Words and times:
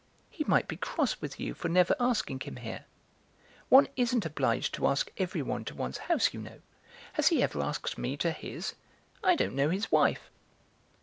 "He 0.31 0.43
might 0.45 0.67
be 0.67 0.77
cross 0.77 1.21
with 1.21 1.39
you 1.39 1.53
for 1.53 1.69
never 1.69 1.95
asking 1.99 2.39
him 2.39 2.55
here." 2.55 2.85
"One 3.69 3.87
isn't 3.95 4.25
obliged 4.25 4.73
to 4.73 4.87
ask 4.87 5.11
everyone 5.17 5.63
to 5.65 5.75
one's 5.75 5.99
house, 6.09 6.33
you 6.33 6.39
know; 6.41 6.61
has 7.13 7.27
he 7.27 7.43
ever 7.43 7.61
asked 7.61 7.99
me 7.99 8.17
to 8.17 8.31
his? 8.31 8.73
I 9.23 9.35
don't 9.35 9.53
know 9.53 9.69
his 9.69 9.91
wife." 9.91 10.31